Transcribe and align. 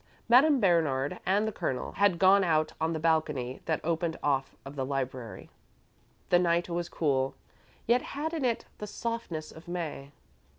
Madame 0.27 0.59
Bernard 0.59 1.19
and 1.27 1.47
the 1.47 1.51
Colonel 1.51 1.91
had 1.91 2.17
gone 2.17 2.43
out 2.43 2.73
on 2.81 2.91
the 2.93 2.99
balcony 2.99 3.61
that 3.65 3.79
opened 3.83 4.17
off 4.23 4.55
of 4.65 4.75
the 4.75 4.83
library. 4.83 5.51
The 6.29 6.39
night 6.39 6.67
was 6.69 6.89
cool, 6.89 7.35
yet 7.85 8.01
had 8.17 8.33
in 8.33 8.43
it 8.43 8.65
the 8.79 8.87
softness 8.87 9.51
of 9.51 9.67
May. 9.67 10.11